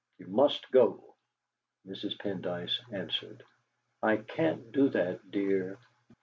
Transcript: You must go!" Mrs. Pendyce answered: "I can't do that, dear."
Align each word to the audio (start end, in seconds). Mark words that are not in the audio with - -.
You 0.17 0.25
must 0.29 0.71
go!" 0.71 1.13
Mrs. 1.85 2.17
Pendyce 2.17 2.79
answered: 2.91 3.43
"I 4.01 4.17
can't 4.17 4.71
do 4.71 4.89
that, 4.89 5.29
dear." 5.29 5.77